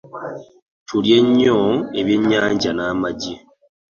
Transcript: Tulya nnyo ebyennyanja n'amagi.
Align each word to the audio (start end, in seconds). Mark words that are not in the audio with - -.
Tulya 0.87 1.19
nnyo 1.25 1.57
ebyennyanja 1.99 2.71
n'amagi. 2.73 3.35